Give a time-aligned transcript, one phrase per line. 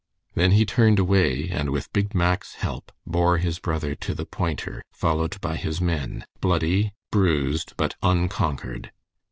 [0.33, 4.81] Then he turned away, and with Big Mack's help bore his brother to the pointer,
[4.91, 8.91] followed by his men, bloody, bruised, but unconquered.